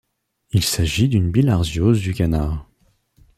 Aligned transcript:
Il 0.49 0.63
s'agit 0.63 1.07
d'une 1.09 1.29
bilharziose 1.29 2.01
du 2.01 2.15
canard. 2.15 2.67